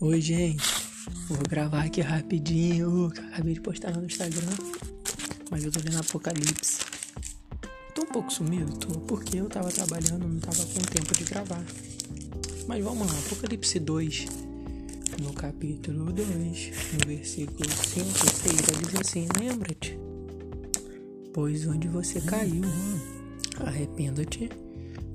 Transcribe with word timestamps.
Oi, 0.00 0.20
gente. 0.20 0.62
Vou 1.26 1.38
gravar 1.48 1.82
aqui 1.82 2.00
rapidinho. 2.00 3.06
Acabei 3.32 3.54
de 3.54 3.60
postar 3.60 3.90
no 3.96 4.04
Instagram. 4.04 4.46
Mas 5.50 5.64
eu 5.64 5.72
tô 5.72 5.80
lendo 5.80 5.98
Apocalipse. 5.98 6.82
Tô 7.96 8.02
um 8.02 8.06
pouco 8.06 8.32
sumido, 8.32 8.78
tô, 8.78 9.00
porque 9.00 9.40
eu 9.40 9.48
tava 9.48 9.72
trabalhando, 9.72 10.28
não 10.28 10.38
tava 10.38 10.64
com 10.66 10.80
tempo 10.82 11.12
de 11.14 11.24
gravar. 11.24 11.64
Mas 12.68 12.84
vamos 12.84 13.08
lá, 13.08 13.18
Apocalipse 13.18 13.80
2, 13.80 14.26
no 15.20 15.32
capítulo 15.32 16.12
2, 16.12 16.70
no 16.92 17.06
versículo 17.08 17.68
5 17.68 18.08
e 18.08 18.30
6, 18.30 18.56
diz 18.78 19.00
assim: 19.00 19.26
Lembra-te, 19.36 19.98
pois 21.34 21.66
onde 21.66 21.88
você 21.88 22.20
caiu, 22.20 22.62
arrependa-te 23.66 24.48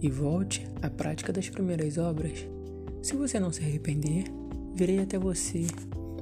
e 0.02 0.10
volte 0.10 0.68
à 0.82 0.90
prática 0.90 1.32
das 1.32 1.48
primeiras 1.48 1.98
obras. 1.98 2.46
Se 3.02 3.16
você 3.16 3.40
não 3.40 3.52
se 3.52 3.62
arrepender, 3.62 4.26
virei 4.74 5.00
até 5.00 5.18
você 5.18 5.68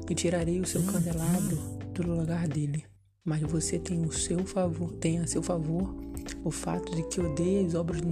e 0.09 0.15
tirarei 0.15 0.59
o 0.59 0.65
seu 0.65 0.81
candelabro 0.83 1.57
do 1.93 2.03
lugar 2.03 2.47
dele. 2.47 2.83
Mas 3.23 3.41
você 3.41 3.77
tem 3.77 4.03
o 4.03 4.11
seu 4.11 4.45
favor, 4.45 4.91
tem 4.93 5.19
a 5.19 5.27
seu 5.27 5.43
favor 5.43 5.95
o 6.43 6.51
fato 6.51 6.95
de 6.95 7.03
que 7.03 7.21
odeia 7.21 7.65
as 7.65 7.75
obras 7.75 8.01
dos 8.01 8.11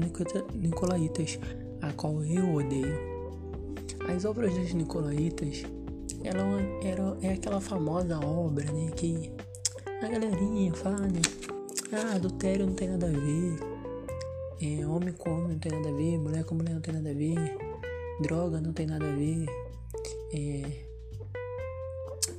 Nicolaitas, 0.54 1.40
a 1.82 1.92
qual 1.94 2.24
eu 2.24 2.54
odeio. 2.56 2.98
As 4.08 4.24
obras 4.26 4.54
dos 4.54 4.74
Nicolaitas, 4.74 5.64
ela 6.24 6.62
era 6.84 7.18
é 7.22 7.34
aquela 7.34 7.60
famosa 7.60 8.20
obra, 8.20 8.66
né, 8.72 8.92
que 8.96 9.32
a 10.02 10.08
galerinha 10.08 10.74
fala, 10.74 11.08
né, 11.08 11.22
ah, 11.92 12.16
adultério 12.16 12.66
não 12.66 12.74
tem 12.74 12.90
nada 12.90 13.08
a 13.08 13.12
ver, 13.12 13.60
é, 14.62 14.86
homem 14.86 15.14
com 15.14 15.32
homem 15.32 15.50
não 15.50 15.60
tem 15.60 15.72
nada 15.72 15.90
a 15.90 15.94
ver, 15.94 16.18
mulher 16.18 16.44
com 16.44 16.56
mulher 16.56 16.74
não 16.74 16.82
tem 16.82 16.94
nada 16.94 17.10
a 17.10 17.14
ver, 17.14 17.58
droga 18.22 18.62
não 18.62 18.74
tem 18.74 18.86
nada 18.86 19.06
a 19.06 19.16
ver. 19.16 19.69
É, 20.34 20.90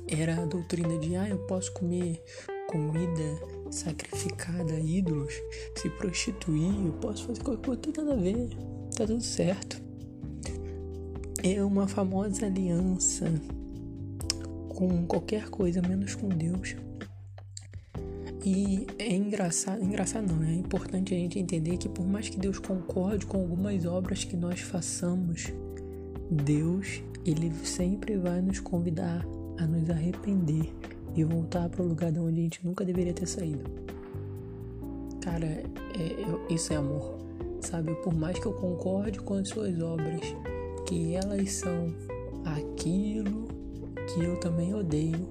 era 0.07 0.41
a 0.41 0.45
doutrina 0.45 0.97
de 0.97 1.15
ah, 1.15 1.27
eu 1.27 1.39
posso 1.39 1.71
comer 1.73 2.23
comida 2.67 3.39
sacrificada 3.69 4.73
a 4.73 4.79
ídolos, 4.79 5.33
se 5.75 5.89
prostituir, 5.89 6.73
eu 6.85 6.93
posso 6.93 7.25
fazer 7.25 7.41
qualquer 7.43 7.65
coisa, 7.65 7.81
tem 7.81 7.93
nada 7.97 8.13
a 8.13 8.21
ver, 8.21 8.49
tá 8.95 9.05
tudo 9.05 9.21
certo. 9.21 9.81
É 11.43 11.63
uma 11.63 11.87
famosa 11.87 12.45
aliança 12.45 13.25
com 14.69 15.05
qualquer 15.05 15.49
coisa 15.49 15.81
menos 15.81 16.15
com 16.15 16.29
Deus. 16.29 16.75
E 18.43 18.87
é 18.97 19.13
engraçado, 19.13 19.83
engraçado 19.83 20.33
não, 20.33 20.43
é 20.43 20.53
importante 20.53 21.13
a 21.13 21.17
gente 21.17 21.37
entender 21.37 21.77
que 21.77 21.87
por 21.87 22.05
mais 22.05 22.27
que 22.27 22.39
Deus 22.39 22.57
concorde 22.57 23.25
com 23.25 23.37
algumas 23.37 23.85
obras 23.85 24.23
que 24.23 24.35
nós 24.35 24.61
façamos, 24.61 25.53
Deus, 26.29 27.03
ele 27.25 27.51
sempre 27.63 28.17
vai 28.17 28.41
nos 28.41 28.59
convidar 28.59 29.25
a 29.59 29.65
nos 29.65 29.89
arrepender 29.89 30.73
e 31.15 31.23
voltar 31.23 31.69
para 31.69 31.83
o 31.83 31.87
lugar 31.87 32.11
de 32.11 32.19
onde 32.19 32.39
a 32.39 32.43
gente 32.43 32.65
nunca 32.65 32.83
deveria 32.83 33.13
ter 33.13 33.27
saído. 33.27 33.69
Cara, 35.21 35.45
é, 35.45 35.63
isso 36.49 36.73
é 36.73 36.77
amor, 36.77 37.19
sabe? 37.59 37.93
Por 37.95 38.13
mais 38.13 38.39
que 38.39 38.45
eu 38.45 38.53
concorde 38.53 39.19
com 39.19 39.35
as 39.35 39.49
suas 39.49 39.79
obras, 39.79 40.21
que 40.87 41.13
elas 41.13 41.51
são 41.51 41.93
aquilo 42.45 43.47
que 44.07 44.23
eu 44.23 44.39
também 44.39 44.73
odeio, 44.73 45.29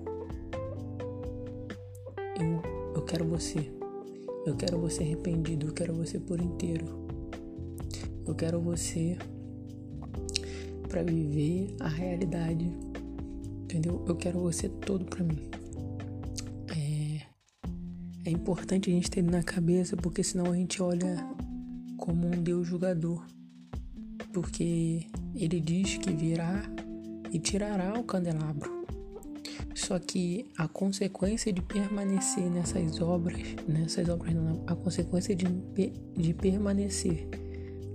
eu, 2.38 2.62
eu 2.94 3.02
quero 3.02 3.24
você. 3.24 3.70
Eu 4.46 4.54
quero 4.56 4.78
você 4.78 5.02
arrependido, 5.02 5.66
eu 5.66 5.72
quero 5.72 5.92
você 5.94 6.18
por 6.18 6.40
inteiro. 6.40 6.86
Eu 8.26 8.34
quero 8.34 8.60
você 8.60 9.18
para 10.90 11.02
viver 11.04 11.74
a 11.80 11.88
realidade. 11.88 12.70
Entendeu? 13.62 14.04
Eu 14.06 14.16
quero 14.16 14.40
você 14.40 14.68
todo 14.68 15.04
para 15.04 15.24
mim. 15.24 15.48
É, 16.68 18.28
é 18.28 18.30
importante 18.30 18.90
a 18.90 18.92
gente 18.92 19.10
ter 19.10 19.22
na 19.22 19.42
cabeça, 19.42 19.96
porque 19.96 20.22
senão 20.22 20.52
a 20.52 20.56
gente 20.56 20.82
olha 20.82 21.16
como 21.96 22.26
um 22.26 22.42
Deus 22.42 22.66
julgador. 22.66 23.24
Porque 24.34 25.06
ele 25.34 25.60
diz 25.60 25.96
que 25.96 26.12
virá 26.12 26.62
e 27.32 27.38
tirará 27.38 27.98
o 27.98 28.02
candelabro. 28.02 28.80
Só 29.74 29.98
que 29.98 30.50
a 30.58 30.66
consequência 30.66 31.52
de 31.52 31.62
permanecer 31.62 32.50
nessas 32.50 33.00
obras, 33.00 33.40
nessas 33.68 34.08
obras 34.08 34.34
não, 34.34 34.64
a 34.66 34.74
consequência 34.74 35.34
de, 35.34 35.46
de 36.16 36.34
permanecer 36.34 37.28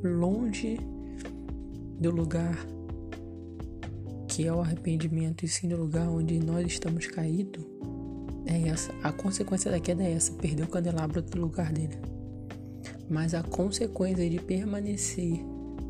longe 0.01 0.77
do 1.99 2.11
lugar 2.11 2.74
que 4.35 4.45
é 4.45 4.51
o 4.51 4.59
arrependimento 4.59 5.45
e 5.45 5.47
sim 5.47 5.65
no 5.65 5.77
lugar 5.77 6.09
onde 6.09 6.37
nós 6.39 6.67
estamos 6.67 7.07
caídos, 7.07 7.63
é 8.45 8.67
essa. 8.67 8.93
A 9.01 9.09
consequência 9.09 9.71
da 9.71 9.79
queda 9.79 10.03
é 10.03 10.11
essa, 10.11 10.33
perder 10.33 10.63
o 10.63 10.67
candelabro 10.67 11.21
do 11.21 11.39
lugar 11.39 11.71
dele. 11.71 11.97
Mas 13.09 13.33
a 13.33 13.41
consequência 13.41 14.29
de 14.29 14.37
permanecer 14.37 15.39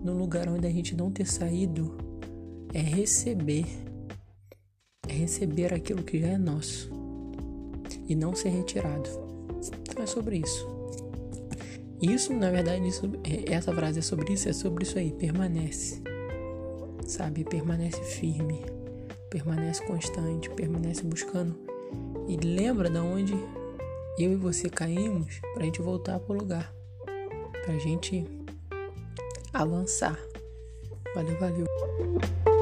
no 0.04 0.14
lugar 0.14 0.48
onde 0.48 0.68
a 0.68 0.70
gente 0.70 0.96
não 0.96 1.10
ter 1.10 1.26
saído 1.26 1.98
é 2.72 2.82
receber. 2.82 3.66
É 5.10 5.14
receber 5.14 5.74
aquilo 5.74 6.04
que 6.04 6.20
já 6.20 6.28
é 6.28 6.38
nosso 6.38 6.92
e 8.08 8.16
não 8.16 8.36
ser 8.36 8.50
retirado. 8.50 9.10
Então 9.90 10.04
é 10.04 10.06
sobre 10.06 10.38
isso. 10.38 10.68
Isso, 12.00 12.32
na 12.32 12.52
verdade, 12.52 12.88
isso, 12.88 13.10
é, 13.24 13.56
essa 13.56 13.74
frase 13.74 13.98
é 13.98 14.02
sobre 14.04 14.34
isso, 14.34 14.48
é 14.48 14.54
sobre 14.54 14.84
isso 14.84 15.00
aí, 15.00 15.12
permanece 15.14 16.15
sabe? 17.06 17.44
Permanece 17.44 18.02
firme, 18.04 18.66
permanece 19.30 19.84
constante, 19.86 20.50
permanece 20.50 21.04
buscando 21.04 21.58
e 22.28 22.36
lembra 22.38 22.90
da 22.90 23.04
onde 23.04 23.34
eu 24.18 24.32
e 24.32 24.36
você 24.36 24.70
caímos 24.70 25.40
para 25.54 25.64
a 25.64 25.66
gente 25.66 25.82
voltar 25.82 26.20
para 26.20 26.34
o 26.34 26.40
lugar, 26.40 26.74
para 27.64 27.74
a 27.74 27.80
gente 27.80 28.26
avançar. 29.54 30.18
Valeu, 31.14 31.38
valeu. 31.40 32.55